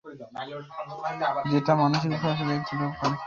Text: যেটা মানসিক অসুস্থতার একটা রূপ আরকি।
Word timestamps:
যেটা 1.51 1.73
মানসিক 1.75 2.11
অসুস্থতার 2.15 2.55
একটা 2.57 2.73
রূপ 2.79 2.93
আরকি। 3.01 3.19